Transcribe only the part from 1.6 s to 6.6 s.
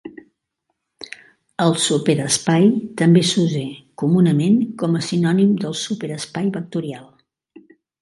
El superespai també s'usa comunament com a sinònim del super espai